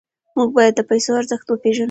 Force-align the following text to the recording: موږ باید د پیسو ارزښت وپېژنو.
موږ 0.37 0.49
باید 0.57 0.73
د 0.75 0.81
پیسو 0.89 1.11
ارزښت 1.19 1.47
وپېژنو. 1.49 1.79